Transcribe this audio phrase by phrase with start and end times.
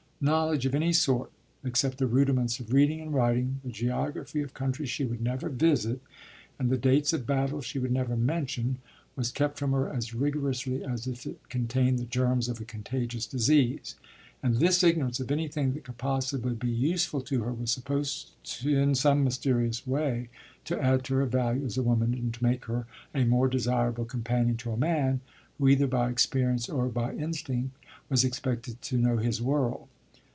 [0.23, 1.31] Knowledge of any sort
[1.63, 5.99] (except the rudiments of reading and writing, the geography of countries she would never visit,
[6.59, 8.77] and the dates of battles she would never mention)
[9.15, 13.25] was kept from her as rigorously as if it contained the germs of a contagious
[13.25, 13.95] disease.
[14.43, 18.33] And this ignorance of anything that could possibly be useful to her was supposed
[18.63, 20.29] in some mysterious way
[20.65, 24.05] to add to her value as a woman and to make her a more desirable
[24.05, 25.21] companion to a man
[25.57, 27.75] who, either by experience or by instinct,
[28.07, 29.87] was expected "to know his world."